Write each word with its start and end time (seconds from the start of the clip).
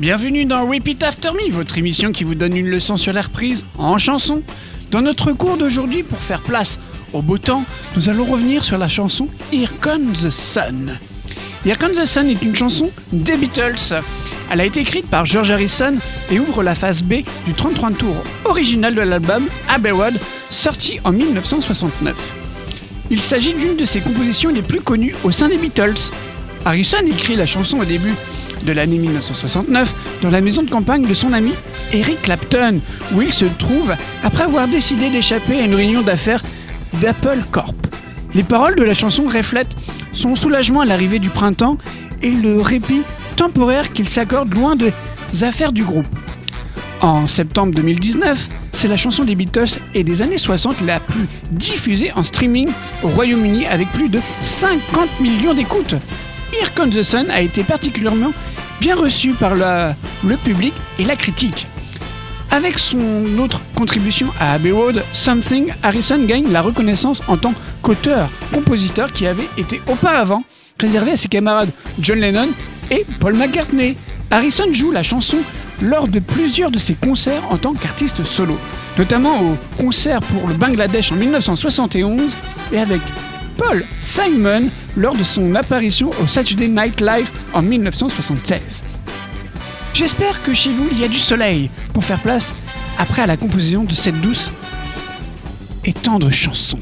Bienvenue 0.00 0.46
dans 0.46 0.66
Repeat 0.66 1.02
After 1.02 1.28
Me, 1.32 1.52
votre 1.52 1.76
émission 1.76 2.10
qui 2.10 2.24
vous 2.24 2.34
donne 2.34 2.56
une 2.56 2.70
leçon 2.70 2.96
sur 2.96 3.12
la 3.12 3.20
reprise 3.20 3.66
en 3.76 3.98
chanson. 3.98 4.42
Dans 4.90 5.02
notre 5.02 5.32
cours 5.32 5.58
d'aujourd'hui, 5.58 6.04
pour 6.04 6.18
faire 6.18 6.40
place 6.40 6.78
au 7.12 7.20
beau 7.20 7.36
temps, 7.36 7.66
nous 7.96 8.08
allons 8.08 8.24
revenir 8.24 8.64
sur 8.64 8.78
la 8.78 8.88
chanson 8.88 9.28
Here 9.52 9.70
Comes 9.82 10.14
the 10.14 10.30
Sun. 10.30 10.96
Here 11.66 11.76
Comes 11.76 11.96
the 11.96 12.06
Sun 12.06 12.30
est 12.30 12.40
une 12.40 12.56
chanson 12.56 12.90
des 13.12 13.36
Beatles. 13.36 14.00
Elle 14.50 14.62
a 14.62 14.64
été 14.64 14.80
écrite 14.80 15.06
par 15.06 15.26
George 15.26 15.50
Harrison 15.50 15.96
et 16.30 16.40
ouvre 16.40 16.62
la 16.62 16.74
phase 16.74 17.02
B 17.02 17.16
du 17.44 17.52
33 17.52 17.90
tour 17.90 18.16
original 18.46 18.94
de 18.94 19.02
l'album 19.02 19.48
Abbey 19.68 19.90
Road, 19.90 20.18
sorti 20.48 20.98
en 21.04 21.12
1969. 21.12 22.16
Il 23.10 23.20
s'agit 23.20 23.52
d'une 23.52 23.76
de 23.76 23.84
ses 23.84 24.00
compositions 24.00 24.48
les 24.48 24.62
plus 24.62 24.80
connues 24.80 25.14
au 25.24 25.30
sein 25.30 25.50
des 25.50 25.58
Beatles. 25.58 26.10
Harrison 26.64 27.04
écrit 27.06 27.36
la 27.36 27.44
chanson 27.44 27.80
au 27.80 27.84
début 27.84 28.14
de 28.64 28.72
l'année 28.72 28.98
1969 28.98 29.94
dans 30.22 30.30
la 30.30 30.40
maison 30.40 30.62
de 30.62 30.70
campagne 30.70 31.06
de 31.06 31.14
son 31.14 31.32
ami 31.32 31.52
Eric 31.92 32.22
Clapton, 32.22 32.80
où 33.14 33.22
il 33.22 33.32
se 33.32 33.44
trouve 33.44 33.94
après 34.22 34.44
avoir 34.44 34.68
décidé 34.68 35.10
d'échapper 35.10 35.60
à 35.60 35.64
une 35.64 35.74
réunion 35.74 36.02
d'affaires 36.02 36.42
d'Apple 37.00 37.40
Corp. 37.50 37.74
Les 38.34 38.42
paroles 38.42 38.76
de 38.76 38.82
la 38.82 38.94
chanson 38.94 39.24
reflètent 39.24 39.74
son 40.12 40.36
soulagement 40.36 40.80
à 40.80 40.84
l'arrivée 40.84 41.18
du 41.18 41.30
printemps 41.30 41.78
et 42.22 42.30
le 42.30 42.60
répit 42.60 43.02
temporaire 43.36 43.92
qu'il 43.92 44.08
s'accorde 44.08 44.52
loin 44.54 44.76
des 44.76 44.92
affaires 45.42 45.72
du 45.72 45.82
groupe. 45.82 46.06
En 47.00 47.26
septembre 47.26 47.72
2019, 47.74 48.48
c'est 48.72 48.88
la 48.88 48.96
chanson 48.96 49.24
des 49.24 49.34
Beatles 49.34 49.78
et 49.94 50.04
des 50.04 50.22
années 50.22 50.38
60 50.38 50.82
la 50.86 51.00
plus 51.00 51.26
diffusée 51.50 52.12
en 52.12 52.22
streaming 52.22 52.68
au 53.02 53.08
Royaume-Uni 53.08 53.66
avec 53.66 53.88
plus 53.88 54.08
de 54.08 54.20
50 54.42 55.20
millions 55.20 55.54
d'écoutes. 55.54 55.94
Here 56.52 56.70
Comes 56.74 56.90
the 56.90 57.02
Sun 57.02 57.30
a 57.30 57.40
été 57.40 57.62
particulièrement 57.62 58.32
bien 58.80 58.96
reçu 58.96 59.32
par 59.32 59.54
le 59.54 60.36
public 60.36 60.74
et 60.98 61.04
la 61.04 61.16
critique. 61.16 61.66
Avec 62.50 62.80
son 62.80 63.38
autre 63.38 63.60
contribution 63.76 64.26
à 64.40 64.54
Abbey 64.54 64.72
Road, 64.72 65.04
Something, 65.12 65.72
Harrison 65.82 66.18
gagne 66.26 66.50
la 66.50 66.62
reconnaissance 66.62 67.22
en 67.28 67.36
tant 67.36 67.54
qu'auteur-compositeur 67.82 69.12
qui 69.12 69.26
avait 69.26 69.48
été 69.56 69.80
auparavant 69.86 70.42
réservé 70.80 71.12
à 71.12 71.16
ses 71.16 71.28
camarades 71.28 71.70
John 72.00 72.18
Lennon 72.18 72.48
et 72.90 73.06
Paul 73.20 73.34
McCartney. 73.34 73.96
Harrison 74.30 74.72
joue 74.72 74.90
la 74.90 75.04
chanson 75.04 75.38
lors 75.80 76.08
de 76.08 76.18
plusieurs 76.18 76.70
de 76.70 76.78
ses 76.78 76.94
concerts 76.94 77.42
en 77.50 77.56
tant 77.56 77.74
qu'artiste 77.74 78.24
solo, 78.24 78.58
notamment 78.98 79.40
au 79.42 79.56
concert 79.80 80.20
pour 80.20 80.48
le 80.48 80.54
Bangladesh 80.54 81.12
en 81.12 81.16
1971 81.16 82.32
et 82.72 82.78
avec 82.78 83.00
Paul 83.60 83.84
Simon 84.00 84.70
lors 84.96 85.14
de 85.14 85.22
son 85.22 85.54
apparition 85.54 86.10
au 86.22 86.26
Saturday 86.26 86.68
Night 86.68 87.02
Live 87.02 87.28
en 87.52 87.60
1976. 87.60 88.82
J'espère 89.92 90.42
que 90.42 90.54
chez 90.54 90.72
vous 90.72 90.88
il 90.90 90.98
y 90.98 91.04
a 91.04 91.08
du 91.08 91.18
soleil 91.18 91.68
pour 91.92 92.02
faire 92.02 92.22
place 92.22 92.54
après 92.98 93.20
à 93.20 93.26
la 93.26 93.36
composition 93.36 93.84
de 93.84 93.94
cette 93.94 94.18
douce 94.22 94.50
et 95.84 95.92
tendre 95.92 96.30
chanson. 96.30 96.78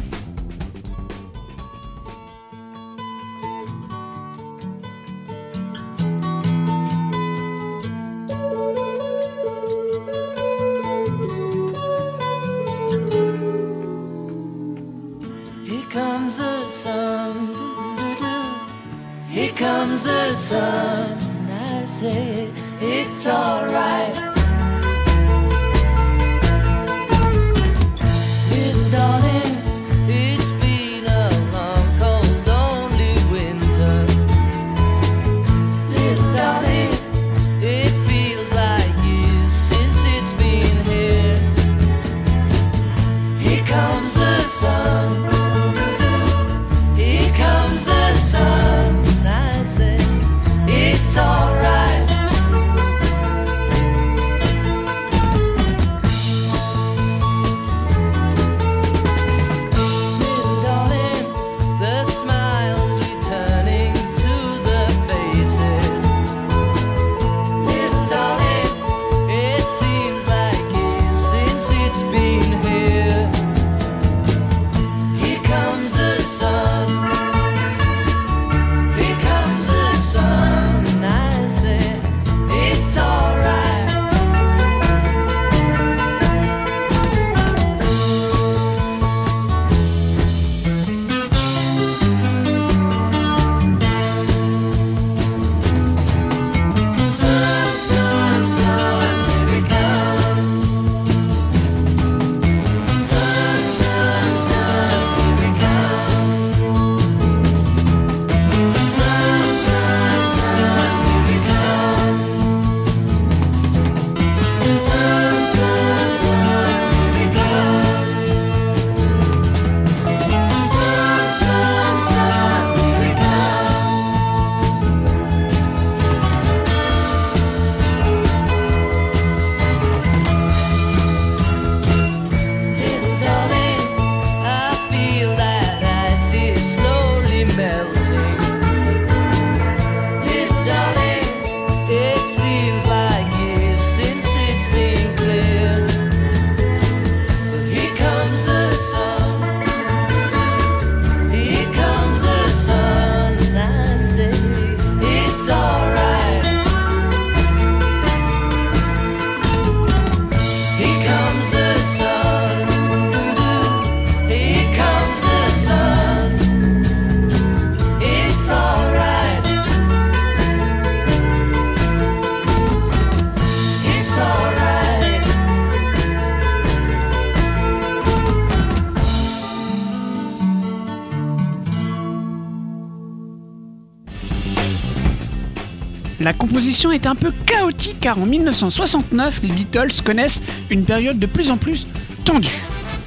Est 186.79 187.09
un 187.09 187.17
peu 187.17 187.33
chaotique 187.45 187.99
car 188.01 188.19
en 188.19 188.25
1969, 188.25 189.41
les 189.43 189.49
Beatles 189.49 190.01
connaissent 190.05 190.41
une 190.71 190.85
période 190.85 191.19
de 191.19 191.27
plus 191.27 191.51
en 191.51 191.57
plus 191.57 191.89
tendue. 192.25 192.63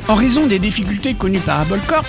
En 0.10 0.16
raison 0.16 0.46
des 0.46 0.60
difficultés 0.60 1.14
connues 1.14 1.40
par 1.40 1.62
Apple 1.62 1.80
Corp, 1.88 2.06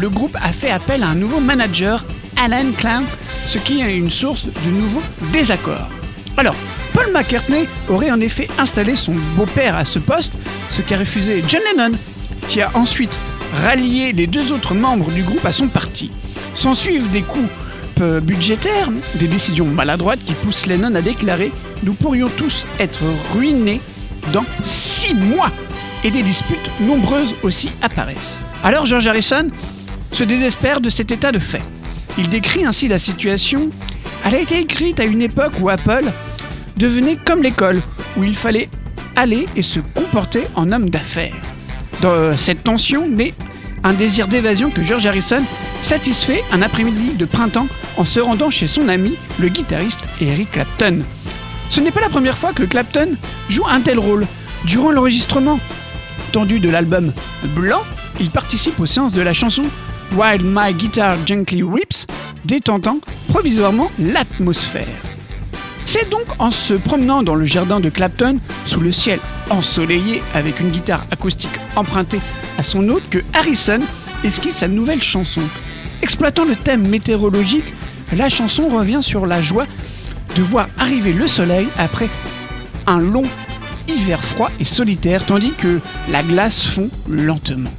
le 0.00 0.08
groupe 0.08 0.36
a 0.40 0.52
fait 0.52 0.70
appel 0.70 1.02
à 1.02 1.08
un 1.08 1.16
nouveau 1.16 1.40
manager, 1.40 2.04
Alan 2.36 2.70
Clown, 2.78 3.04
ce 3.48 3.58
qui 3.58 3.82
est 3.82 3.96
une 3.96 4.10
source 4.10 4.46
de 4.46 4.70
nouveaux 4.70 5.02
désaccords. 5.32 5.88
Alors, 6.36 6.54
Paul 6.94 7.12
McCartney 7.12 7.68
aurait 7.88 8.12
en 8.12 8.20
effet 8.20 8.48
installé 8.56 8.94
son 8.94 9.16
beau-père 9.36 9.74
à 9.74 9.84
ce 9.84 9.98
poste, 9.98 10.38
ce 10.70 10.82
qu'a 10.82 10.98
refusé 10.98 11.42
John 11.48 11.62
Lennon, 11.74 11.98
qui 12.48 12.62
a 12.62 12.70
ensuite 12.74 13.18
rallié 13.64 14.12
les 14.12 14.28
deux 14.28 14.52
autres 14.52 14.74
membres 14.74 15.10
du 15.10 15.24
groupe 15.24 15.44
à 15.44 15.52
son 15.52 15.66
parti. 15.66 16.12
S'en 16.54 16.74
suivent 16.74 17.10
des 17.10 17.22
coups 17.22 17.50
euh, 18.02 18.20
budgétaires, 18.20 18.90
des 19.14 19.28
décisions 19.28 19.66
maladroites 19.66 20.22
qui 20.24 20.34
poussent 20.34 20.66
Lennon 20.66 20.94
à 20.94 21.00
déclarer 21.02 21.52
Nous 21.82 21.94
pourrions 21.94 22.28
tous 22.36 22.66
être 22.78 23.00
ruinés 23.32 23.80
dans 24.32 24.44
six 24.62 25.14
mois 25.14 25.50
et 26.04 26.10
des 26.10 26.22
disputes 26.22 26.70
nombreuses 26.80 27.34
aussi 27.42 27.70
apparaissent. 27.80 28.38
Alors 28.64 28.86
George 28.86 29.06
Harrison 29.06 29.50
se 30.10 30.24
désespère 30.24 30.80
de 30.80 30.90
cet 30.90 31.10
état 31.10 31.32
de 31.32 31.38
fait. 31.38 31.62
Il 32.18 32.28
décrit 32.28 32.64
ainsi 32.64 32.88
la 32.88 32.98
situation. 32.98 33.70
Elle 34.24 34.34
a 34.34 34.40
été 34.40 34.58
écrite 34.58 35.00
à 35.00 35.04
une 35.04 35.22
époque 35.22 35.54
où 35.60 35.68
Apple 35.68 36.04
devenait 36.76 37.16
comme 37.16 37.42
l'école, 37.42 37.80
où 38.16 38.24
il 38.24 38.36
fallait 38.36 38.68
aller 39.16 39.46
et 39.56 39.62
se 39.62 39.80
comporter 39.80 40.44
en 40.54 40.70
homme 40.72 40.90
d'affaires. 40.90 41.34
Dans 42.00 42.36
cette 42.36 42.64
tension 42.64 43.08
naît 43.08 43.34
un 43.84 43.92
désir 43.92 44.28
d'évasion 44.28 44.70
que 44.70 44.82
George 44.82 45.06
Harrison 45.06 45.42
satisfait 45.82 46.42
un 46.52 46.62
après-midi 46.62 47.14
de 47.14 47.24
printemps 47.24 47.66
en 47.96 48.04
se 48.04 48.20
rendant 48.20 48.50
chez 48.50 48.66
son 48.66 48.88
ami, 48.88 49.16
le 49.38 49.48
guitariste 49.48 50.00
Eric 50.20 50.52
Clapton. 50.52 51.02
Ce 51.70 51.80
n'est 51.80 51.90
pas 51.90 52.00
la 52.00 52.08
première 52.08 52.38
fois 52.38 52.52
que 52.52 52.62
Clapton 52.62 53.16
joue 53.48 53.66
un 53.68 53.80
tel 53.80 53.98
rôle. 53.98 54.26
Durant 54.64 54.90
l'enregistrement 54.92 55.58
tendu 56.30 56.60
de 56.60 56.70
l'album 56.70 57.12
Blanc, 57.54 57.82
il 58.20 58.30
participe 58.30 58.78
aux 58.80 58.86
séances 58.86 59.12
de 59.12 59.22
la 59.22 59.34
chanson 59.34 59.64
While 60.16 60.42
My 60.44 60.72
Guitar 60.72 61.16
Gently 61.26 61.62
Rips, 61.62 62.06
détentant 62.44 62.98
provisoirement 63.28 63.90
l'atmosphère. 63.98 64.86
C'est 65.84 66.08
donc 66.10 66.24
en 66.38 66.50
se 66.50 66.74
promenant 66.74 67.22
dans 67.22 67.34
le 67.34 67.44
jardin 67.44 67.80
de 67.80 67.90
Clapton, 67.90 68.38
sous 68.64 68.80
le 68.80 68.92
ciel 68.92 69.18
ensoleillé 69.50 70.22
avec 70.32 70.60
une 70.60 70.70
guitare 70.70 71.04
acoustique 71.10 71.50
empruntée 71.76 72.20
à 72.58 72.62
son 72.62 72.88
hôte, 72.88 73.08
que 73.10 73.18
Harrison 73.34 73.80
esquisse 74.24 74.56
sa 74.56 74.68
nouvelle 74.68 75.02
chanson. 75.02 75.42
Exploitant 76.02 76.44
le 76.44 76.56
thème 76.56 76.86
météorologique, 76.88 77.72
la 78.12 78.28
chanson 78.28 78.68
revient 78.68 79.00
sur 79.02 79.24
la 79.24 79.40
joie 79.40 79.66
de 80.36 80.42
voir 80.42 80.68
arriver 80.78 81.12
le 81.12 81.28
soleil 81.28 81.68
après 81.78 82.08
un 82.86 82.98
long 82.98 83.24
hiver 83.88 84.22
froid 84.22 84.50
et 84.58 84.64
solitaire, 84.64 85.24
tandis 85.24 85.52
que 85.52 85.80
la 86.10 86.22
glace 86.22 86.64
fond 86.64 86.90
lentement. 87.08 87.70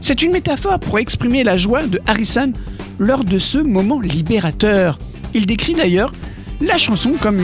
C'est 0.00 0.22
une 0.22 0.32
métaphore 0.32 0.80
pour 0.80 0.98
exprimer 0.98 1.44
la 1.44 1.56
joie 1.56 1.86
de 1.86 2.00
Harrison 2.06 2.52
lors 2.98 3.24
de 3.24 3.38
ce 3.38 3.58
moment 3.58 4.00
libérateur. 4.00 4.98
Il 5.34 5.46
décrit 5.46 5.74
d'ailleurs 5.74 6.12
la 6.60 6.76
chanson 6.76 7.14
comme 7.20 7.40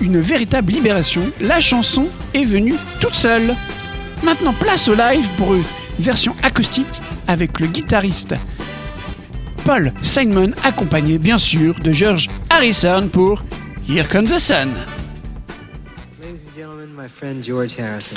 une, 0.00 0.20
véritable 0.20 0.72
libération. 0.72 1.22
La 1.40 1.60
chanson 1.60 2.08
est 2.34 2.44
venue 2.44 2.74
toute 3.00 3.14
seule. 3.14 3.54
Maintenant, 4.22 4.52
place 4.52 4.88
au 4.88 4.94
live 4.94 5.26
pour 5.36 5.54
une 5.54 5.64
version 5.98 6.34
acoustique 6.42 6.86
avec 7.26 7.58
le 7.58 7.66
guitariste 7.66 8.34
Paul 9.64 9.92
Simon, 10.02 10.52
accompagné 10.62 11.16
bien 11.18 11.38
sûr 11.38 11.74
de 11.78 11.90
George 11.92 12.28
Harrison 12.50 13.08
pour 13.08 13.42
Here 13.88 14.06
Comes 14.06 14.26
the 14.26 14.38
Sun. 14.38 14.74
Ladies 16.20 16.44
and 16.44 16.54
gentlemen, 16.54 16.94
my 16.94 17.08
friend 17.08 17.42
George 17.42 17.74
Harrison. 17.74 18.16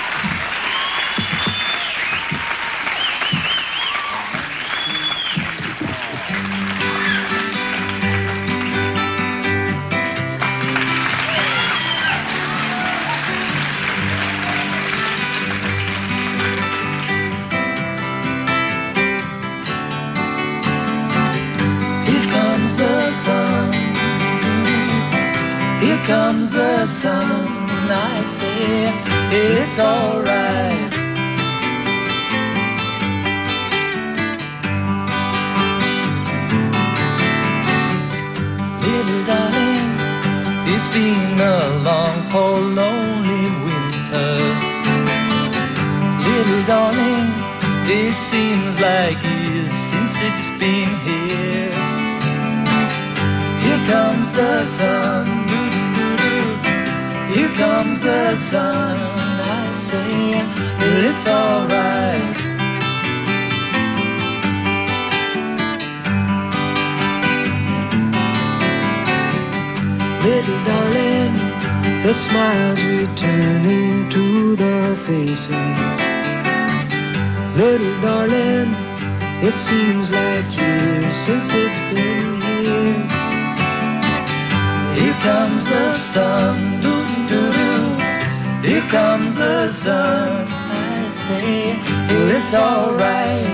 alright. 92.92 93.51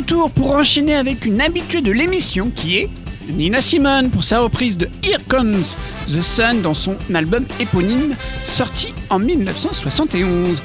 Retour 0.00 0.30
pour 0.30 0.52
enchaîner 0.52 0.94
avec 0.94 1.26
une 1.26 1.42
habituée 1.42 1.82
de 1.82 1.92
l'émission 1.92 2.50
qui 2.54 2.78
est 2.78 2.88
Nina 3.28 3.60
Simone 3.60 4.08
pour 4.08 4.24
sa 4.24 4.40
reprise 4.40 4.78
de 4.78 4.88
Here 5.02 5.20
Comes 5.28 5.62
the 6.08 6.22
Sun 6.22 6.62
dans 6.62 6.72
son 6.72 6.96
album 7.14 7.44
éponyme 7.60 8.14
sorti 8.42 8.94
en 9.10 9.18
1971. 9.18 10.62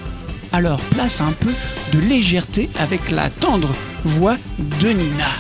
Alors 0.53 0.79
place 0.79 1.19
un 1.19 1.33
peu 1.33 1.51
de 1.91 1.99
légèreté 1.99 2.69
avec 2.79 3.11
la 3.11 3.29
tendre 3.29 3.75
voix 4.05 4.37
de 4.79 4.87
Nina. 4.87 5.33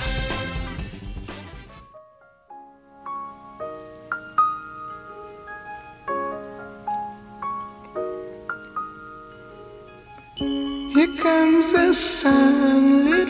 Here 10.37 11.15
comes 11.21 11.71
the 11.71 11.93
sun, 11.93 12.94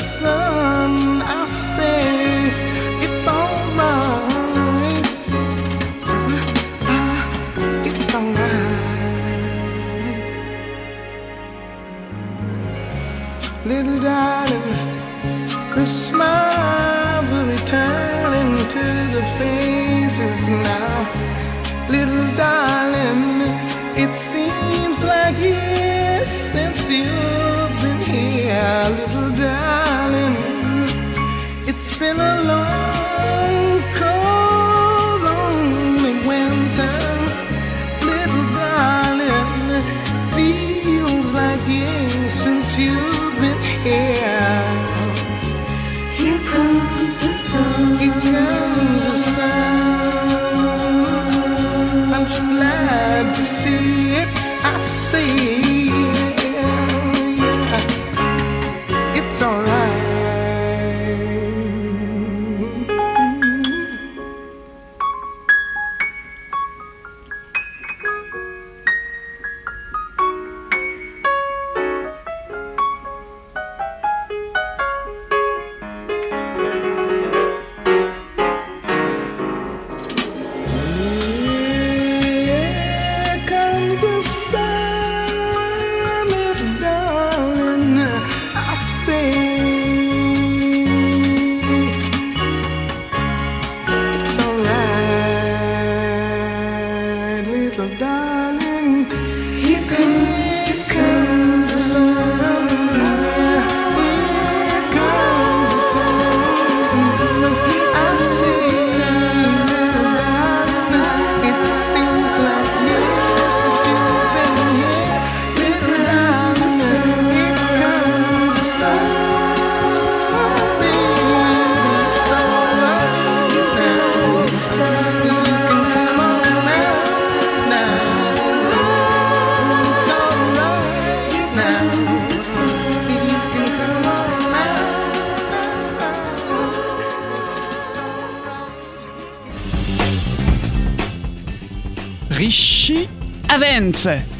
Comes 0.00 0.39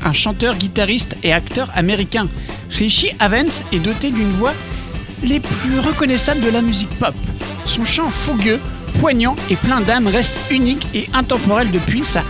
Un 0.04 0.12
chanteur, 0.12 0.56
guitariste 0.56 1.16
et 1.22 1.32
acteur 1.32 1.70
américain. 1.74 2.28
Richie 2.68 3.12
Havens 3.20 3.62
est 3.72 3.78
doté 3.78 4.10
d'une 4.10 4.32
voix 4.32 4.52
les 5.22 5.40
plus 5.40 5.78
reconnaissables 5.78 6.42
de 6.42 6.50
la 6.50 6.60
musique 6.60 6.90
pop. 6.98 7.14
Son 7.64 7.86
chant 7.86 8.10
fougueux, 8.10 8.60
poignant 9.00 9.36
et 9.48 9.56
plein 9.56 9.80
d'âme 9.80 10.08
reste 10.08 10.34
unique 10.50 10.86
et 10.94 11.08
intemporel 11.14 11.70
depuis 11.70 12.04
sa 12.04 12.22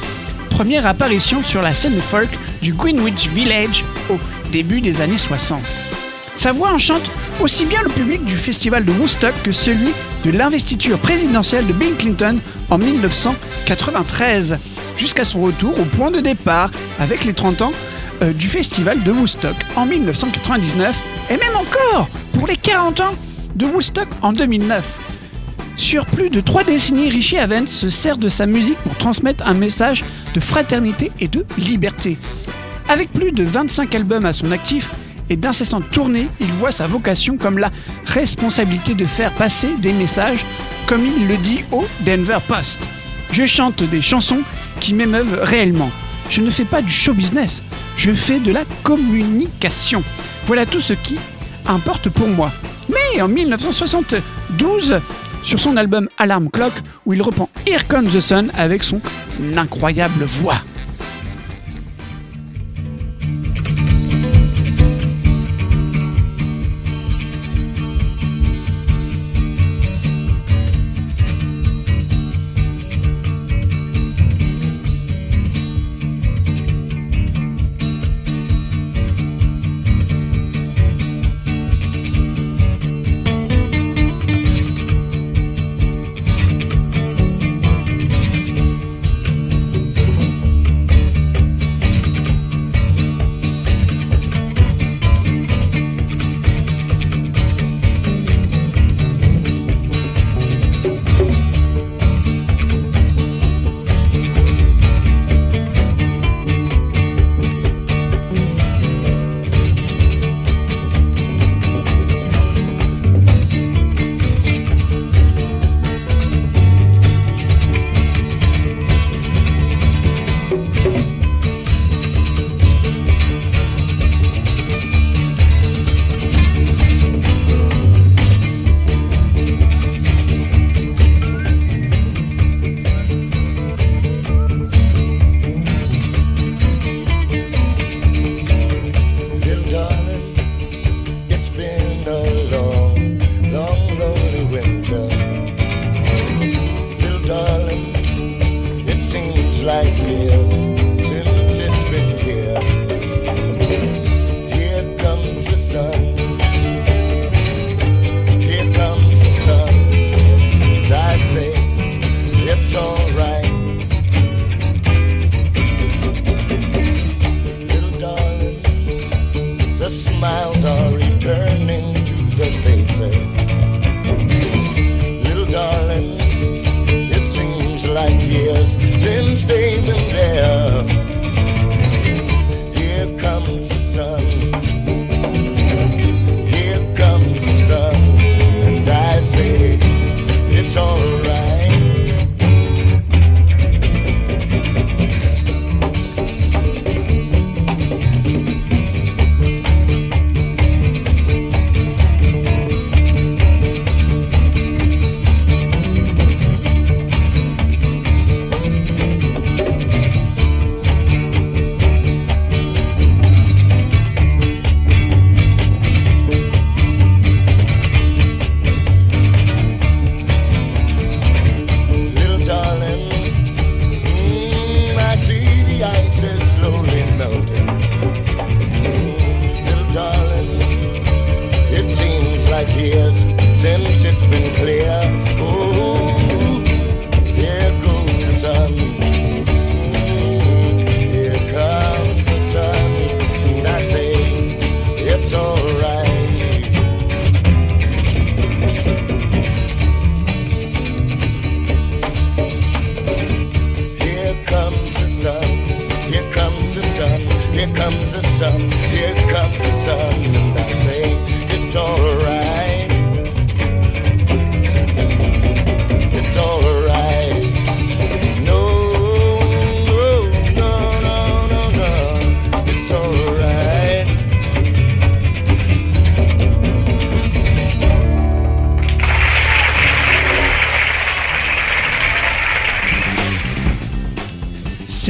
première 0.51 0.87
apparition 0.87 1.43
sur 1.43 1.63
la 1.63 1.75
scène 1.75 2.01
folk 2.01 2.31
du 2.63 2.75
Greenwich 2.75 3.29
Village 3.29 3.85
au 4.09 4.19
début 4.53 4.81
des 4.81 5.01
années 5.01 5.19
60. 5.19 5.61
Sa 6.37 6.53
voix 6.53 6.73
enchante 6.73 7.11
aussi 7.41 7.67
bien 7.67 7.83
le 7.83 7.91
public 7.91 8.25
du 8.25 8.37
festival 8.37 8.85
de 8.85 8.93
Woodstock 8.93 9.35
que 9.43 9.51
celui 9.51 9.91
de 10.25 10.31
l'investiture 10.31 10.99
présidentielle 10.99 11.67
de 11.67 11.73
Bill 11.73 11.97
Clinton 11.97 12.39
en 12.69 12.79
1993, 12.79 14.59
jusqu'à 15.01 15.25
son 15.25 15.41
retour 15.41 15.81
au 15.81 15.85
point 15.85 16.11
de 16.11 16.21
départ 16.21 16.71
avec 16.99 17.25
les 17.25 17.33
30 17.33 17.63
ans 17.63 17.73
euh, 18.21 18.35
du 18.35 18.49
festival 18.49 19.03
de 19.03 19.11
Woodstock 19.11 19.57
en 19.75 19.87
1999 19.87 20.95
et 21.31 21.39
même 21.39 21.57
encore 21.57 22.07
pour 22.35 22.47
les 22.47 22.59
40 22.59 23.01
ans 23.01 23.15
de 23.55 23.65
Woodstock 23.65 24.09
en 24.21 24.35
2009. 24.35 24.85
Sur 25.77 26.05
plus 26.05 26.29
de 26.29 26.43
trois 26.43 26.65
décennies, 26.65 27.09
Richie 27.09 27.39
Havens 27.39 27.67
se 27.67 27.89
sert 27.89 28.19
de 28.19 28.29
sa 28.29 28.45
musique 28.45 28.77
pour 28.79 28.95
transmettre 28.97 29.47
un 29.47 29.55
message 29.55 30.05
de 30.35 30.41
fraternité 30.41 31.11
et 31.19 31.29
de 31.29 31.47
liberté. 31.57 32.19
Avec 32.87 33.11
plus 33.11 33.33
de 33.33 33.43
25 33.43 33.95
albums 33.95 34.27
à 34.27 34.35
son 34.35 34.53
actif 34.53 34.91
et 35.31 35.37
d'incessantes 35.37 35.89
tournées, 35.91 36.29
il 36.41 36.53
voit 36.53 36.73
sa 36.73 36.87
vocation 36.87 37.39
comme 37.39 37.57
la 37.57 37.71
responsabilité 38.05 38.93
de 38.93 39.07
faire 39.07 39.33
passer 39.33 39.71
des 39.79 39.95
messages, 39.95 40.45
comme 40.87 41.07
il 41.07 41.27
le 41.27 41.39
dit 41.39 41.65
au 41.73 41.87
Denver 42.05 42.39
Post. 42.47 42.81
Je 43.33 43.47
chante 43.47 43.83
des 43.85 44.03
chansons 44.03 44.43
qui 44.81 44.95
m'émeuvent 44.95 45.41
réellement. 45.43 45.91
Je 46.29 46.41
ne 46.41 46.51
fais 46.51 46.65
pas 46.65 46.83
du 46.83 46.91
show 46.91 47.13
business, 47.13 47.63
je 47.97 48.13
fais 48.13 48.39
de 48.39 48.53
la 48.53 48.65
communication. 48.83 50.03
Voilà 50.47 50.67
tout 50.67 50.81
ce 50.81 50.93
qui 50.93 51.19
importe 51.67 52.09
pour 52.09 52.29
moi. 52.29 52.51
Mais 52.89 53.21
en 53.21 53.29
1972, 53.29 55.01
sur 55.43 55.59
son 55.59 55.77
album 55.77 56.09
Alarm 56.19 56.51
Clock, 56.51 56.73
où 57.07 57.13
il 57.13 57.23
reprend 57.23 57.49
Here 57.67 57.87
Comes 57.87 58.09
the 58.09 58.21
Sun 58.21 58.51
avec 58.57 58.85
son 58.85 59.01
incroyable 59.57 60.25
voix. 60.25 60.57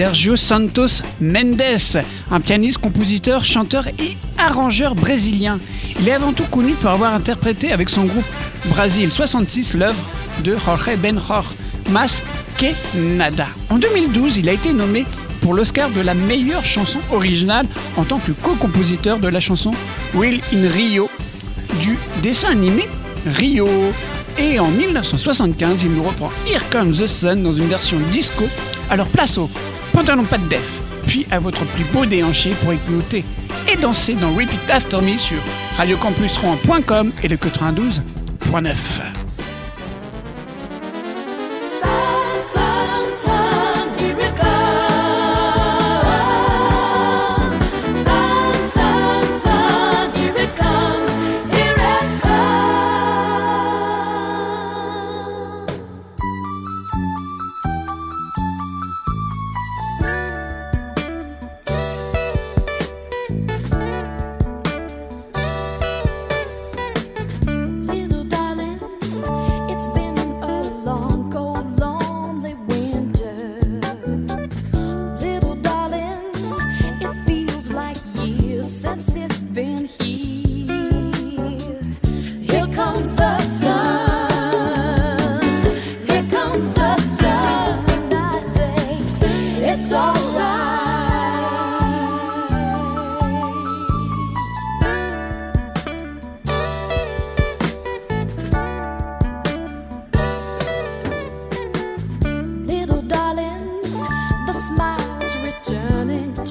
Sergio 0.00 0.34
Santos 0.34 1.02
Mendes, 1.20 2.02
un 2.30 2.40
pianiste, 2.40 2.78
compositeur, 2.78 3.44
chanteur 3.44 3.86
et 3.86 4.16
arrangeur 4.38 4.94
brésilien. 4.94 5.58
Il 6.00 6.08
est 6.08 6.12
avant 6.12 6.32
tout 6.32 6.44
connu 6.44 6.72
pour 6.72 6.88
avoir 6.88 7.12
interprété 7.12 7.70
avec 7.70 7.90
son 7.90 8.06
groupe 8.06 8.24
Brasil 8.70 9.12
66 9.12 9.74
l'œuvre 9.74 10.02
de 10.42 10.56
Jorge 10.56 10.96
Benjor, 10.96 11.44
Mas 11.90 12.22
que 12.56 12.68
Nada. 13.18 13.46
En 13.68 13.76
2012, 13.76 14.38
il 14.38 14.48
a 14.48 14.54
été 14.54 14.72
nommé 14.72 15.04
pour 15.42 15.52
l'Oscar 15.52 15.90
de 15.90 16.00
la 16.00 16.14
meilleure 16.14 16.64
chanson 16.64 17.00
originale 17.12 17.66
en 17.98 18.04
tant 18.04 18.20
que 18.20 18.32
co-compositeur 18.32 19.18
de 19.18 19.28
la 19.28 19.40
chanson 19.40 19.72
Will 20.14 20.40
in 20.54 20.66
Rio 20.66 21.10
du 21.78 21.98
dessin 22.22 22.52
animé 22.52 22.88
Rio. 23.26 23.68
Et 24.38 24.58
en 24.58 24.68
1975, 24.68 25.82
il 25.82 25.92
nous 25.92 26.04
reprend 26.04 26.30
Here 26.48 26.64
Comes 26.70 26.94
the 26.94 27.06
Sun 27.06 27.42
dans 27.42 27.52
une 27.52 27.68
version 27.68 27.98
disco. 28.10 28.44
Alors 28.88 29.08
place 29.08 29.36
au 29.36 29.50
pantalon 30.00 30.24
pas 30.24 30.38
de 30.38 30.48
def, 30.48 30.80
puis 31.06 31.26
à 31.30 31.38
votre 31.38 31.62
plus 31.66 31.84
beau 31.84 32.06
déhanché 32.06 32.54
pour 32.62 32.72
écouter 32.72 33.22
et 33.70 33.76
danser 33.76 34.14
dans 34.14 34.30
Repeat 34.30 34.70
After 34.70 34.96
Me 35.02 35.18
sur 35.18 35.36
radiocampusrouen.com 35.76 37.12
et 37.22 37.28
le 37.28 37.36
92.9. 37.36 39.19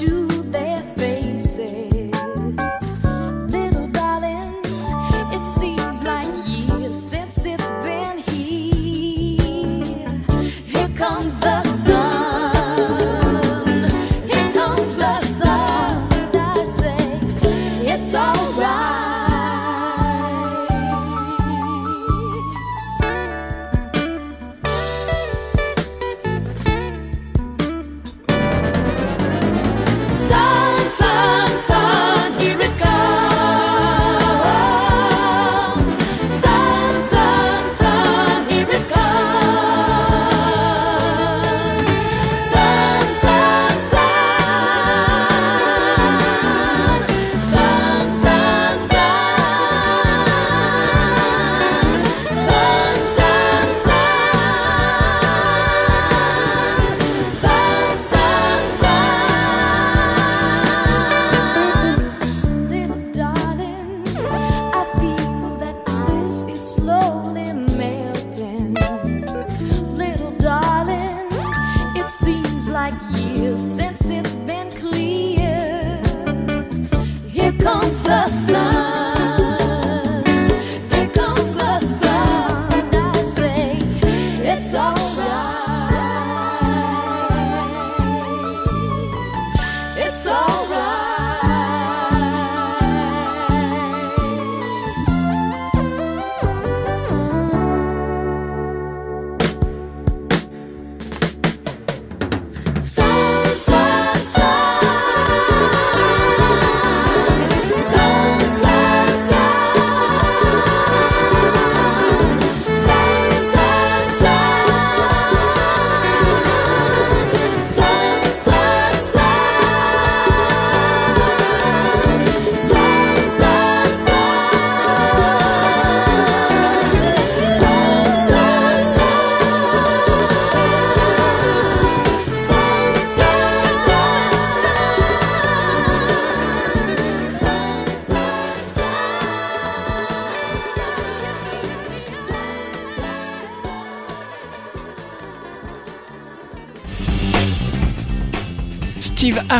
you. 0.01 0.28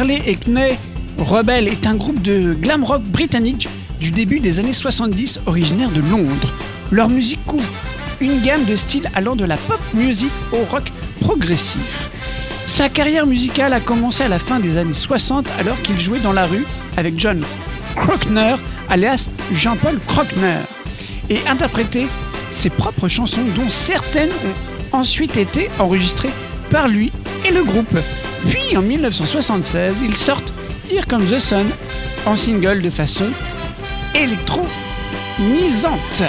Hurley 0.09 0.21
et 0.25 0.35
Knay 0.35 0.77
Rebel 1.17 1.67
est 1.67 1.85
un 1.85 1.95
groupe 1.95 2.21
de 2.21 2.53
glam 2.53 2.83
rock 2.83 3.03
britannique 3.03 3.67
du 3.99 4.11
début 4.11 4.39
des 4.39 4.59
années 4.59 4.73
70 4.73 5.41
originaire 5.45 5.91
de 5.91 6.01
Londres. 6.01 6.51
Leur 6.91 7.09
musique 7.09 7.43
couvre 7.45 7.69
une 8.19 8.41
gamme 8.41 8.65
de 8.65 8.75
styles 8.75 9.09
allant 9.13 9.35
de 9.35 9.45
la 9.45 9.57
pop 9.57 9.79
music 9.93 10.31
au 10.51 10.63
rock 10.71 10.91
progressif. 11.19 12.09
Sa 12.65 12.89
carrière 12.89 13.27
musicale 13.27 13.73
a 13.73 13.79
commencé 13.79 14.23
à 14.23 14.27
la 14.27 14.39
fin 14.39 14.59
des 14.59 14.77
années 14.77 14.93
60 14.93 15.47
alors 15.59 15.79
qu'il 15.81 15.99
jouait 15.99 16.19
dans 16.19 16.33
la 16.33 16.45
rue 16.45 16.65
avec 16.97 17.19
John 17.19 17.43
Crockner, 17.95 18.55
alias 18.89 19.27
Jean-Paul 19.53 19.99
Crockner, 20.07 20.61
et 21.29 21.39
interprétait 21.47 22.07
ses 22.49 22.69
propres 22.69 23.07
chansons 23.07 23.45
dont 23.55 23.69
certaines 23.69 24.29
ont 24.29 24.97
ensuite 24.97 25.37
été 25.37 25.69
enregistrées 25.77 26.31
par 26.71 26.87
lui 26.87 27.11
et 27.47 27.51
le 27.51 27.63
groupe. 27.63 27.97
Puis 28.47 28.77
en 28.77 28.81
1976, 28.81 29.97
ils 30.01 30.15
sortent 30.15 30.51
Here 30.91 31.05
Comes 31.07 31.29
the 31.29 31.39
Sun 31.39 31.67
en 32.25 32.35
single 32.35 32.81
de 32.81 32.89
façon 32.89 33.25
électronisante. 34.15 36.23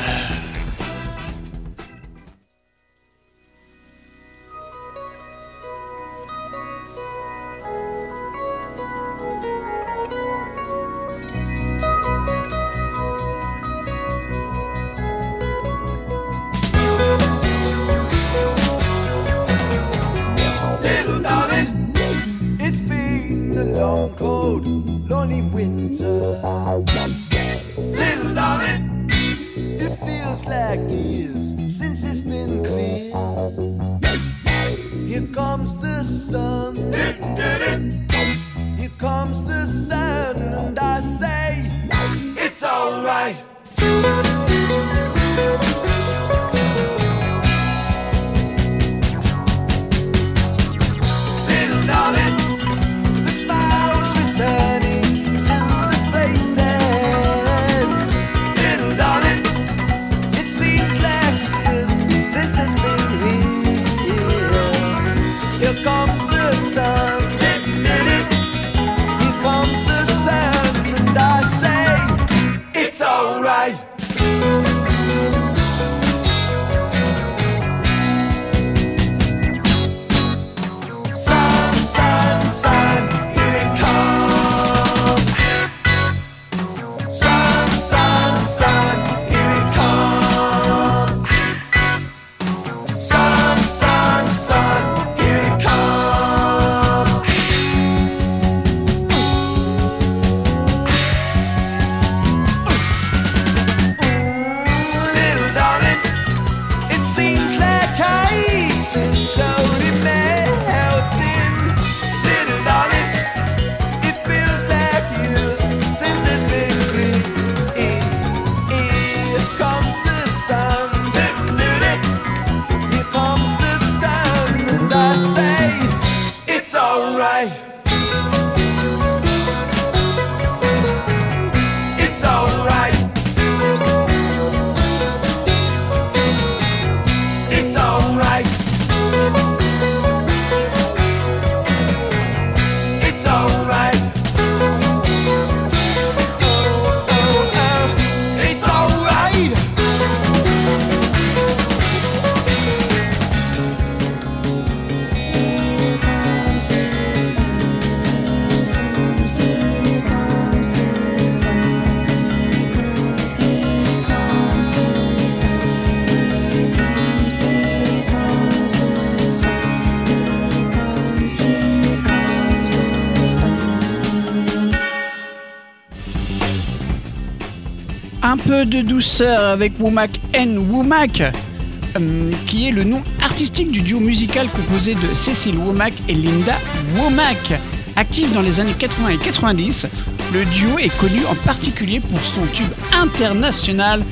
Peu 178.50 178.66
de 178.66 178.82
douceur 178.82 179.44
avec 179.44 179.74
Womack 179.78 180.18
N. 180.32 180.58
Womack, 180.58 181.20
euh, 181.20 182.32
qui 182.48 182.66
est 182.66 182.72
le 182.72 182.82
nom 182.82 183.00
artistique 183.22 183.70
du 183.70 183.80
duo 183.80 184.00
musical 184.00 184.48
composé 184.48 184.94
de 184.94 185.14
Cécile 185.14 185.56
Womack 185.56 185.92
et 186.08 186.14
Linda 186.14 186.56
Womack. 186.96 187.52
Actif 187.94 188.32
dans 188.34 188.42
les 188.42 188.58
années 188.58 188.74
80 188.76 189.08
et 189.10 189.18
90, 189.18 189.86
le 190.34 190.44
duo 190.46 190.80
est 190.80 190.96
connu 190.98 191.20
en 191.30 191.36
particulier 191.46 192.00
pour 192.00 192.20
son 192.24 192.44
tube 192.52 192.72
international 192.92 194.02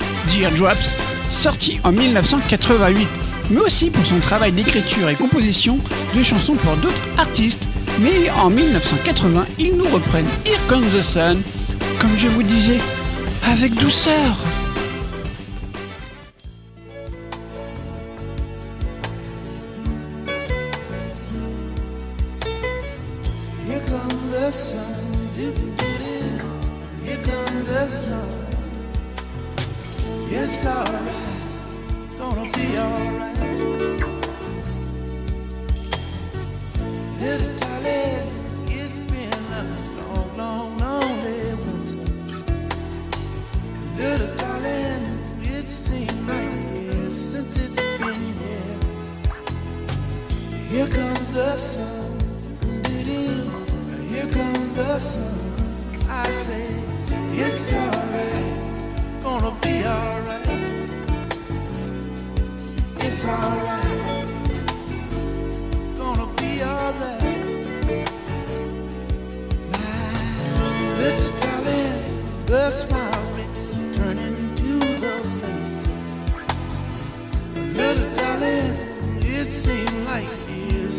Drops, 0.56 0.94
sorti 1.30 1.80
en 1.82 1.90
1988, 1.90 3.08
mais 3.50 3.58
aussi 3.58 3.90
pour 3.90 4.06
son 4.06 4.20
travail 4.20 4.52
d'écriture 4.52 5.08
et 5.08 5.16
composition 5.16 5.80
de 6.16 6.22
chansons 6.22 6.54
pour 6.54 6.76
d'autres 6.76 7.08
artistes. 7.18 7.66
Mais 7.98 8.30
en 8.30 8.50
1980, 8.50 9.46
ils 9.58 9.74
nous 9.74 9.88
reprennent 9.88 10.28
Here 10.46 10.60
Comes 10.68 10.88
the 10.96 11.02
Sun, 11.02 11.42
comme 11.98 12.16
je 12.16 12.28
vous 12.28 12.44
disais, 12.44 12.78
avec 13.46 13.74
douceur. 13.74 14.36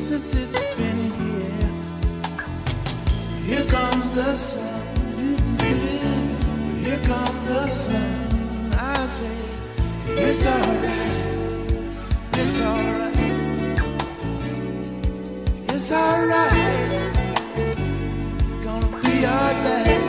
Since 0.09 0.33
it's 0.33 0.75
been 0.75 0.97
here. 1.19 1.69
Here 3.45 3.65
comes 3.69 4.11
the 4.13 4.35
sun. 4.35 4.81
Here 6.83 6.97
comes 7.05 7.47
the 7.47 7.67
sun. 7.67 8.73
I 8.73 9.05
say 9.05 9.37
it's 10.07 10.47
alright. 10.47 11.93
It's 12.33 12.59
alright. 12.59 13.13
It's 15.69 15.91
alright. 15.91 17.03
It's 18.39 18.53
gonna 18.65 18.99
be 19.01 19.25
alright. 19.27 20.08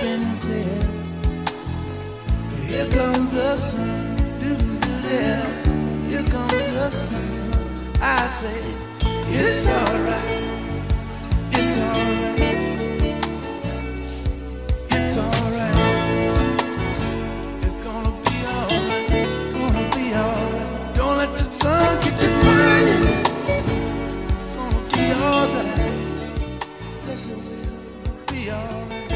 Been 0.00 0.38
clear. 0.38 0.80
Here 2.66 2.86
comes 2.92 3.32
the 3.32 3.56
sun, 3.56 4.16
doo 4.38 4.56
doo 4.56 4.78
there. 5.08 5.46
Here 6.08 6.22
comes 6.30 6.70
the 6.72 6.90
sun. 6.90 7.28
I 8.00 8.26
say 8.28 8.60
it's 9.30 9.66
alright, 9.68 10.44
it's 11.50 11.78
alright, 11.78 12.40
it's 14.90 15.18
alright. 15.18 15.78
It's 17.64 17.78
gonna 17.80 18.12
be 18.24 18.36
alright, 18.54 19.10
gonna 19.52 19.84
be 19.96 20.14
alright. 20.14 20.94
Don't 20.94 21.16
let 21.18 21.30
the 21.38 21.44
sun 21.52 21.98
get 22.04 22.22
you 22.22 22.30
burning. 22.44 23.04
It's 24.30 24.46
gonna 24.46 24.80
be 24.94 25.04
alright. 25.24 25.66
It 27.08 27.26
will 27.26 28.32
be 28.32 28.50
alright. 28.52 29.07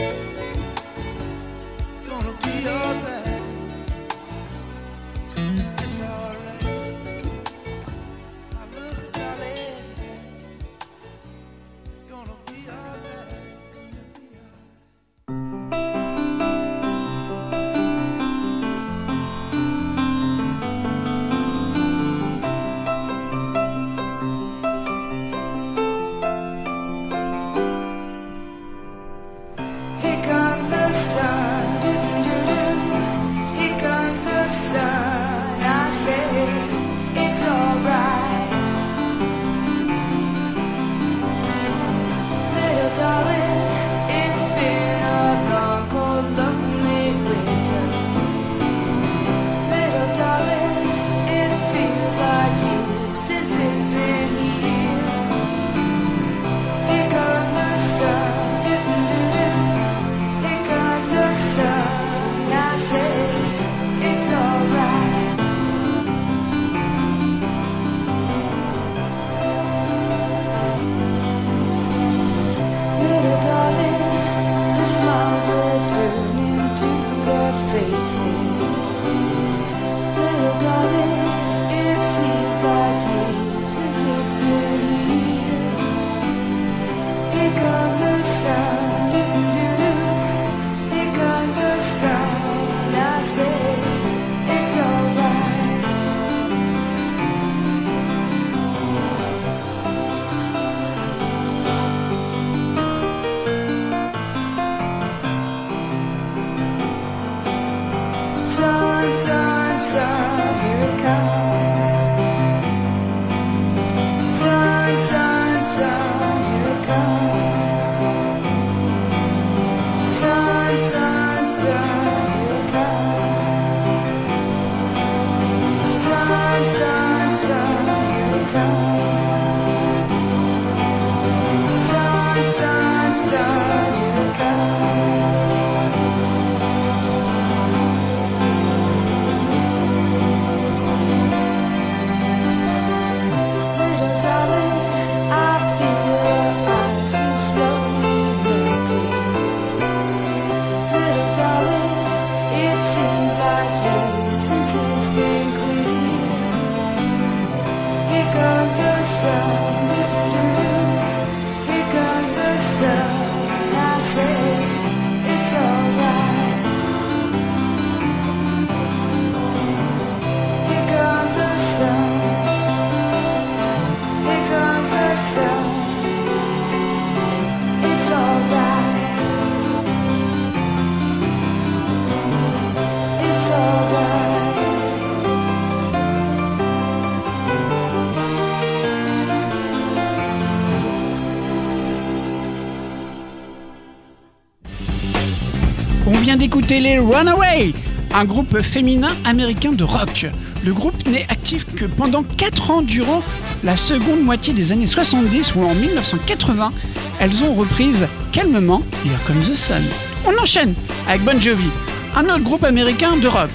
Les 196.80 196.98
Runaway, 196.98 197.74
un 198.14 198.24
groupe 198.24 198.60
féminin 198.60 199.10
américain 199.24 199.72
de 199.72 199.84
rock. 199.84 200.26
Le 200.64 200.72
groupe 200.72 201.06
n'est 201.06 201.26
actif 201.28 201.66
que 201.74 201.84
pendant 201.84 202.22
4 202.22 202.70
ans 202.70 202.82
durant 202.82 203.22
la 203.64 203.76
seconde 203.76 204.22
moitié 204.22 204.54
des 204.54 204.72
années 204.72 204.86
70 204.86 205.54
ou 205.54 205.64
en 205.64 205.74
1980, 205.74 206.72
elles 207.20 207.42
ont 207.42 207.54
reprise 207.54 208.06
calmement 208.32 208.82
Here 209.04 209.18
Comes 209.26 209.42
the 209.42 209.54
Sun. 209.54 209.82
On 210.26 210.42
enchaîne 210.42 210.74
avec 211.08 211.22
Bon 211.24 211.40
Jovi, 211.40 211.68
un 212.16 212.24
autre 212.24 212.42
groupe 212.42 212.64
américain 212.64 213.16
de 213.16 213.28
rock. 213.28 213.50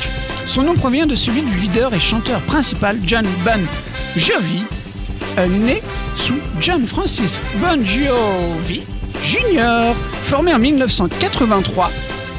Son 0.45 0.63
nom 0.63 0.75
provient 0.75 1.07
de 1.07 1.15
celui 1.15 1.41
du 1.41 1.57
leader 1.57 1.93
et 1.93 1.99
chanteur 1.99 2.39
principal 2.41 2.99
John 3.05 3.25
Bon 3.43 3.61
Jovi, 4.15 4.63
euh, 5.37 5.47
né 5.47 5.81
sous 6.15 6.37
John 6.59 6.85
Francis 6.85 7.39
Bon 7.61 7.83
Jovi 7.85 8.81
Jr. 9.23 9.93
Formé 10.25 10.53
en 10.53 10.59
1983, 10.59 11.91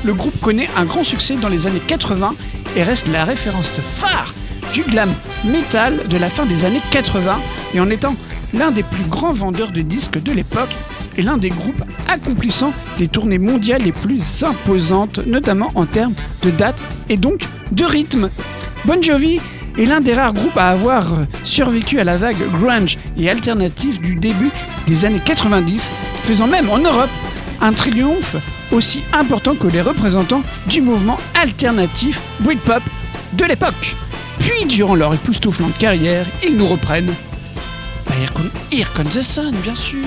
le 0.05 0.15
groupe 0.15 0.39
connaît 0.41 0.69
un 0.77 0.85
grand 0.85 1.05
succès 1.05 1.37
dans 1.37 1.49
les 1.49 1.67
années 1.67 1.83
80 1.87 2.35
et 2.77 2.83
reste 2.83 3.09
la 3.09 3.25
référence 3.25 3.71
phare 3.97 4.35
du 4.73 4.83
glam 4.83 5.11
metal 5.45 6.07
de 6.09 6.17
la 6.17 6.29
fin 6.29 6.47
des 6.47 6.65
années 6.65 6.81
80 6.91 7.39
et 7.75 7.81
en 7.81 7.91
étant 7.91 8.15
l'un 8.55 8.71
des 8.71 8.83
plus 8.83 9.05
grands 9.05 9.33
vendeurs 9.33 9.73
de 9.73 9.81
disques 9.81 10.23
de 10.23 10.33
l'époque 10.33 10.75
et 11.17 11.23
l'un 11.23 11.37
des 11.37 11.49
groupes 11.49 11.83
accomplissant 12.09 12.73
les 12.99 13.09
tournées 13.09 13.39
mondiales 13.39 13.83
les 13.83 13.93
plus 13.93 14.45
imposantes, 14.45 15.19
notamment 15.27 15.69
en 15.75 15.87
termes 15.87 16.15
de 16.43 16.51
date 16.51 16.79
et 17.09 17.17
donc 17.17 17.43
de 17.73 17.85
rythme. 17.85 18.31
Bon 18.85 19.03
Jovi 19.03 19.41
est 19.77 19.85
l'un 19.85 20.01
des 20.01 20.15
rares 20.15 20.33
groupes 20.33 20.57
à 20.57 20.69
avoir 20.69 21.05
survécu 21.45 21.99
à 22.01 22.05
la 22.05 22.17
vague 22.17 22.43
grunge 22.61 22.99
et 23.17 23.29
alternative 23.29 24.01
du 24.01 24.17
début 24.17 24.51
des 24.87 25.05
années 25.05 25.21
90, 25.25 25.91
faisant 26.25 26.47
même 26.47 26.71
en 26.71 26.79
Europe 26.79 27.11
un 27.61 27.73
triomphe 27.73 28.37
aussi 28.73 29.03
important 29.13 29.55
que 29.55 29.67
les 29.67 29.81
représentants 29.81 30.43
du 30.67 30.81
mouvement 30.81 31.19
alternatif 31.41 32.21
Britpop 32.41 32.83
de 33.35 33.45
l'époque. 33.45 33.97
Puis, 34.39 34.67
durant 34.67 34.95
leur 34.95 35.15
époustouflante 35.15 35.77
carrière, 35.79 36.27
ils 36.43 36.57
nous 36.57 36.67
reprennent. 36.67 37.15
Bah, 38.07 38.15
bien 39.63 39.75
sûr. 39.75 39.99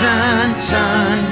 Sun, 0.00 0.54
sun, 0.56 1.29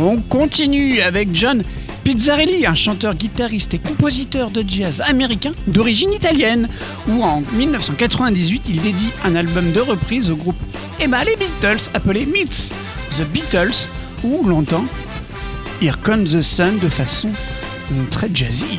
On 0.00 0.18
continue 0.18 1.00
avec 1.00 1.34
John 1.34 1.64
Pizzarelli, 2.04 2.64
un 2.66 2.76
chanteur, 2.76 3.16
guitariste 3.16 3.74
et 3.74 3.78
compositeur 3.78 4.50
de 4.50 4.64
jazz 4.66 5.00
américain 5.00 5.52
d'origine 5.66 6.12
italienne, 6.12 6.68
où 7.08 7.24
en 7.24 7.42
1998 7.52 8.62
il 8.68 8.80
dédie 8.80 9.12
un 9.24 9.34
album 9.34 9.72
de 9.72 9.80
reprise 9.80 10.30
au 10.30 10.36
groupe 10.36 10.56
Emma 11.00 11.24
les 11.24 11.36
Beatles 11.36 11.90
appelé 11.94 12.26
Meets 12.26 12.70
The 13.18 13.26
Beatles, 13.32 13.86
où 14.22 14.46
l'on 14.46 14.58
entend 14.58 14.84
Here 15.82 15.96
the 16.00 16.42
Sun 16.42 16.78
de 16.78 16.88
façon 16.88 17.30
très 18.10 18.30
jazzy. 18.32 18.78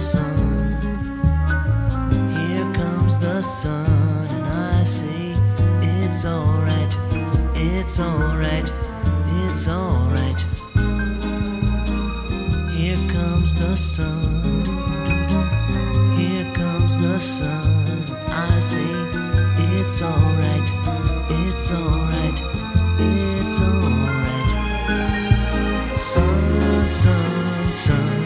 Sun. 0.00 0.80
Here 2.34 2.72
comes 2.72 3.18
the 3.18 3.42
sun, 3.42 4.26
and 4.36 4.46
I 4.46 4.82
say 4.82 5.34
it's 5.82 6.24
alright. 6.24 6.96
It's 7.54 8.00
alright. 8.00 8.72
It's 9.44 9.68
alright. 9.68 10.40
Here 12.72 13.02
comes 13.12 13.56
the 13.56 13.76
sun. 13.76 14.64
Here 16.16 16.50
comes 16.54 16.98
the 16.98 17.18
sun. 17.20 18.02
I 18.28 18.58
say 18.60 18.92
it's 19.76 20.00
alright. 20.00 20.68
It's 21.44 21.72
alright. 21.72 22.40
It's 22.98 23.60
alright. 23.60 24.50
Sun, 25.98 26.88
sun, 26.88 27.68
sun. 27.68 28.19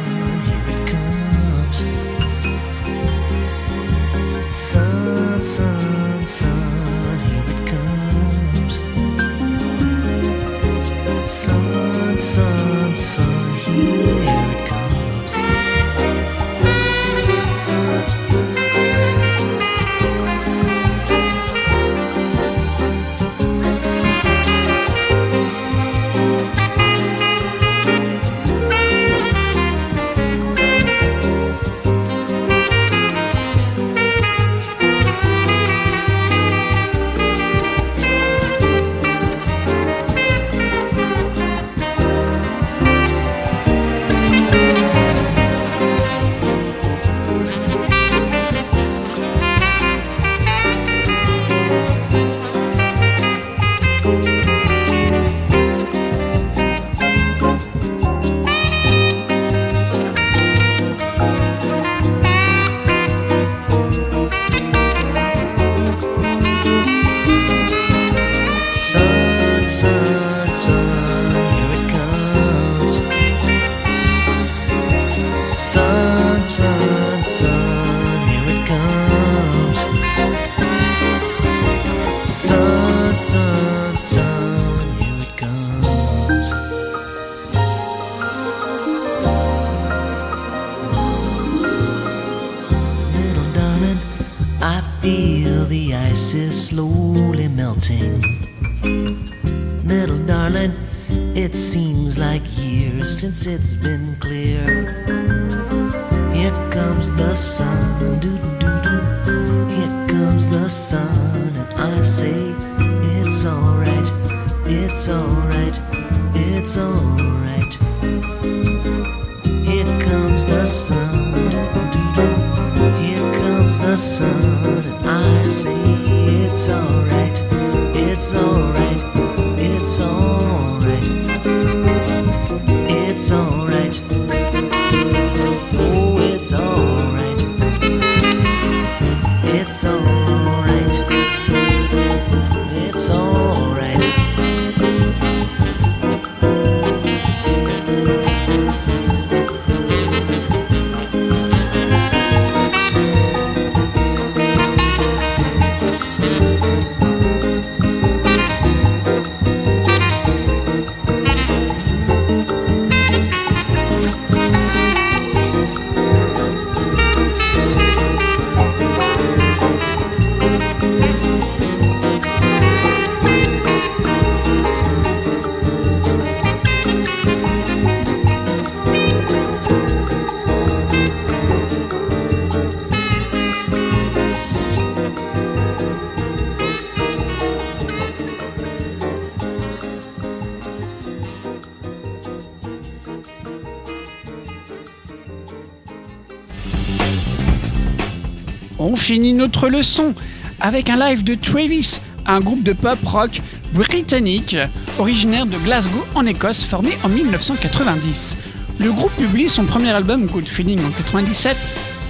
Finit 199.05 199.35
notre 199.35 199.69
leçon 199.69 200.15
avec 200.61 200.89
un 200.89 200.97
live 200.97 201.25
de 201.25 201.35
Travis, 201.35 202.01
un 202.25 202.41
groupe 202.41 202.63
de 202.63 202.73
pop 202.73 202.99
rock 203.05 203.43
britannique 203.75 204.57
originaire 204.99 205.45
de 205.45 205.59
Glasgow 205.59 206.07
en 206.15 206.25
Écosse 206.25 206.65
formé 206.65 206.97
en 207.05 207.11
1990. 207.11 208.39
Le 208.81 208.91
groupe 208.91 209.15
publie 209.15 209.51
son 209.51 209.67
premier 209.67 209.91
album 209.91 210.25
Good 210.25 210.49
Feeling 210.49 210.81
en 210.87 210.91
97, 210.91 211.55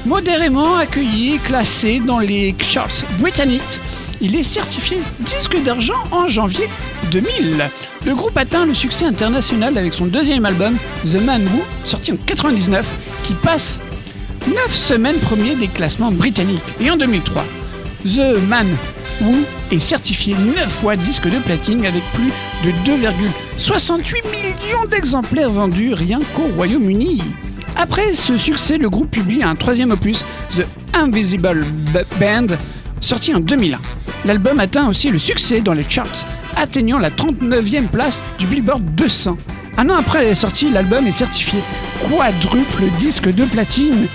modérément 0.06 0.76
accueilli 0.76 1.34
et 1.34 1.38
classé 1.38 1.98
dans 1.98 2.20
les 2.20 2.54
charts 2.60 3.02
britanniques 3.18 3.80
il 4.20 4.36
est 4.36 4.42
certifié 4.42 4.98
disque 5.20 5.62
d'argent 5.64 6.02
en 6.10 6.28
janvier 6.28 6.68
2000. 7.10 7.68
Le 8.06 8.14
groupe 8.14 8.36
atteint 8.36 8.64
le 8.64 8.72
succès 8.72 9.04
international 9.04 9.76
avec 9.76 9.94
son 9.94 10.06
deuxième 10.06 10.46
album, 10.46 10.76
The 11.04 11.16
Man 11.16 11.44
Who, 11.44 11.62
sorti 11.84 12.12
en 12.12 12.16
99, 12.16 12.86
qui 13.24 13.34
passe 13.34 13.78
9 14.64 14.74
semaines 14.74 15.18
premier 15.18 15.54
des 15.56 15.68
classements 15.68 16.10
britanniques. 16.10 16.62
Et 16.80 16.90
en 16.90 16.96
2003, 16.96 17.44
The 18.06 18.40
Man 18.48 18.66
Who 19.20 19.44
est 19.70 19.78
certifié 19.78 20.34
9 20.34 20.66
fois 20.66 20.96
disque 20.96 21.28
de 21.28 21.38
platine 21.38 21.84
avec 21.84 22.02
plus 22.14 22.32
de 22.64 22.70
2,68 22.90 24.30
millions 24.30 24.86
d'exemplaires 24.90 25.50
vendus 25.50 25.92
rien 25.92 26.18
qu'au 26.34 26.48
Royaume-Uni. 26.56 27.22
Après 27.76 28.14
ce 28.14 28.38
succès, 28.38 28.78
le 28.78 28.88
groupe 28.88 29.10
publie 29.10 29.42
un 29.42 29.54
troisième 29.54 29.90
opus, 29.90 30.24
The 30.56 30.64
Invisible 30.94 31.66
Band, 32.18 32.56
sorti 33.00 33.34
en 33.34 33.40
2001. 33.40 33.78
L'album 34.24 34.60
atteint 34.60 34.88
aussi 34.88 35.10
le 35.10 35.18
succès 35.18 35.60
dans 35.60 35.74
les 35.74 35.84
charts, 35.86 36.24
atteignant 36.56 36.98
la 36.98 37.10
39e 37.10 37.88
place 37.88 38.22
du 38.38 38.46
Billboard 38.46 38.82
200. 38.94 39.36
Un 39.76 39.90
an 39.90 39.96
après 39.98 40.26
la 40.26 40.34
sortie, 40.34 40.70
l'album 40.70 41.06
est 41.06 41.12
certifié 41.12 41.58
quadruple 42.08 42.84
disque 42.98 43.28
de 43.28 43.44
platine. 43.44 44.06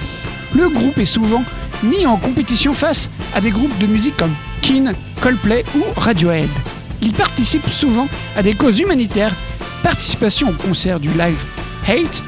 Le 0.56 0.70
groupe 0.70 0.98
est 0.98 1.06
souvent 1.06 1.44
mis 1.84 2.06
en 2.06 2.18
compétition 2.18 2.74
face 2.74 3.10
à 3.34 3.42
des 3.42 3.52
groupes 3.52 3.78
de 3.80 3.88
musique 3.88 4.18
comme 4.18 4.34
Keane, 4.62 4.94
Coldplay 5.22 5.64
ou 5.76 5.84
Radiohead. 6.00 6.50
Il 7.02 7.14
participe 7.14 7.70
souvent 7.70 8.08
à 8.36 8.44
des 8.44 8.54
causes 8.54 8.80
humanitaires, 8.80 9.34
participation 9.84 10.50
au 10.50 10.54
concert 10.54 11.00
du 11.00 11.10
live 11.10 11.42
Hate 11.88 12.24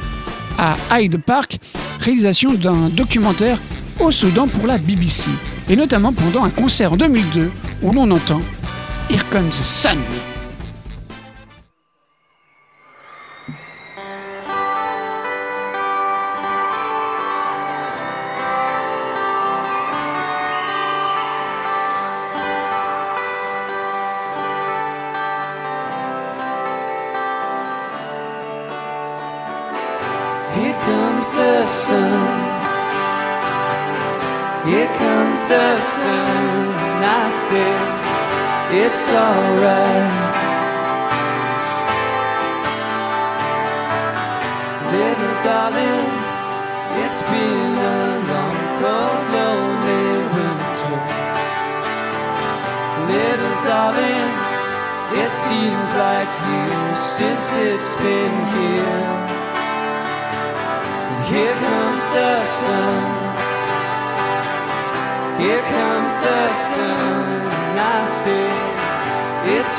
à 0.57 0.75
Hyde 0.99 1.17
Park, 1.17 1.59
réalisation 1.99 2.53
d'un 2.53 2.89
documentaire 2.89 3.59
au 3.99 4.11
Soudan 4.11 4.47
pour 4.47 4.67
la 4.67 4.77
BBC, 4.77 5.29
et 5.69 5.75
notamment 5.75 6.13
pendant 6.13 6.43
un 6.43 6.49
concert 6.49 6.93
en 6.93 6.97
2002 6.97 7.51
où 7.81 7.91
l'on 7.91 8.09
entend 8.11 8.41
Here 9.09 9.25
Comes 9.29 9.51
Sun. 9.51 9.97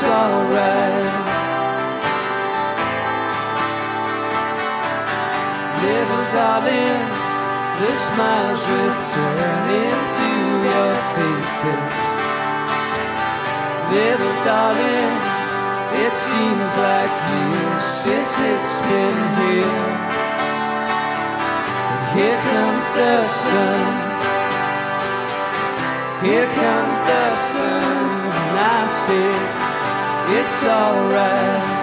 It's 0.03 0.11
alright. 0.11 1.13
Little 5.83 6.25
darling, 6.35 7.03
the 7.79 7.91
smiles 8.07 8.63
returning 8.67 9.87
into 9.87 10.29
your 10.67 10.93
faces. 11.15 11.95
Little 13.95 14.37
darling, 14.43 15.11
it 16.03 16.11
seems 16.11 16.67
like 16.83 17.13
years 17.31 17.85
since 18.03 18.31
it's 18.51 18.73
been 18.87 19.19
here. 19.39 20.13
But 21.87 22.03
Here 22.15 22.39
comes 22.49 22.87
the 22.99 23.23
sun. 23.23 23.81
Here 26.23 26.47
comes 26.59 26.97
the 27.09 27.35
sun. 27.35 28.13
And 28.45 28.59
I 28.59 28.87
say 29.05 29.62
it's 30.29 30.63
alright. 30.63 31.82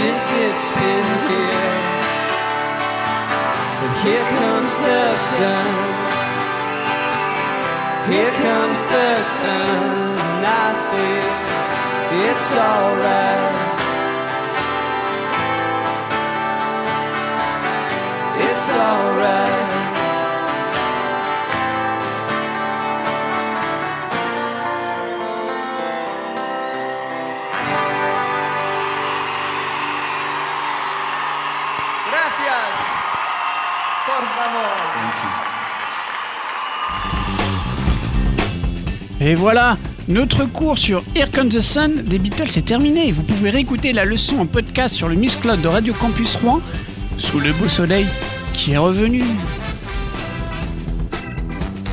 Since 0.00 0.26
it's 0.46 0.64
been 0.80 1.08
here. 1.28 1.68
But 3.80 3.92
here 4.02 4.26
comes 4.38 4.72
the 4.86 5.04
sun. 5.36 5.68
Here 8.10 8.34
comes 8.46 8.80
the 8.94 9.10
sun, 9.38 9.80
and 10.24 10.46
I 10.46 10.66
say 10.88 11.16
it's 12.26 12.50
alright. 12.68 13.56
It's 18.48 18.68
alright. 18.88 19.59
Et 39.20 39.34
voilà, 39.34 39.76
notre 40.08 40.46
cours 40.46 40.78
sur 40.78 41.02
Here 41.14 41.30
Comes 41.30 41.50
the 41.50 41.60
Sun 41.60 42.02
des 42.06 42.18
Beatles 42.18 42.56
est 42.56 42.66
terminé. 42.66 43.12
Vous 43.12 43.22
pouvez 43.22 43.50
réécouter 43.50 43.92
la 43.92 44.06
leçon 44.06 44.38
en 44.38 44.46
podcast 44.46 44.94
sur 44.94 45.10
le 45.10 45.14
Miss 45.14 45.36
Cloud 45.36 45.60
de 45.60 45.68
Radio 45.68 45.92
Campus 45.92 46.36
Rouen 46.36 46.60
sous 47.18 47.38
le 47.38 47.52
beau 47.52 47.68
soleil 47.68 48.06
qui 48.54 48.72
est 48.72 48.78
revenu. 48.78 49.22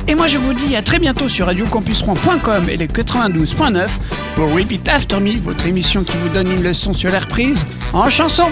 Et 0.06 0.14
moi 0.14 0.26
je 0.26 0.38
vous 0.38 0.54
dis 0.54 0.74
à 0.74 0.80
très 0.80 0.98
bientôt 0.98 1.28
sur 1.28 1.46
radiocampusrouen.com 1.46 2.64
et 2.70 2.78
les 2.78 2.86
92.9 2.86 3.86
pour 4.34 4.50
Repeat 4.54 4.88
After 4.88 5.20
Me, 5.20 5.38
votre 5.38 5.66
émission 5.66 6.04
qui 6.04 6.16
vous 6.16 6.30
donne 6.30 6.50
une 6.50 6.62
leçon 6.62 6.94
sur 6.94 7.10
l'air 7.10 7.28
prise 7.28 7.66
en 7.92 8.08
chanson. 8.08 8.50